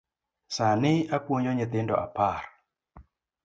Sani 0.55 0.93
apuonjo 1.15 1.51
nyithindo 1.53 1.93
apar. 2.05 2.41